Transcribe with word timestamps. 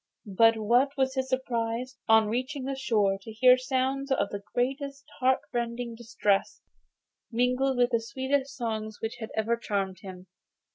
But 0.35 0.57
what 0.57 0.97
was 0.97 1.13
his 1.13 1.29
surprise, 1.29 1.95
on 2.07 2.27
reaching 2.27 2.63
the 2.63 2.75
shore, 2.75 3.19
to 3.21 3.31
hear 3.31 3.55
sounds 3.55 4.11
of 4.11 4.29
the 4.31 4.41
most 4.55 5.05
heartrending 5.19 5.93
distress, 5.93 6.63
mingled 7.31 7.77
with 7.77 7.91
the 7.91 8.01
sweetest 8.01 8.55
songs 8.55 8.97
which 8.99 9.17
had 9.19 9.29
ever 9.37 9.55
charmed 9.57 9.99
him! 9.99 10.25